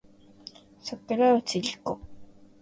[0.81, 1.99] 桜内梨子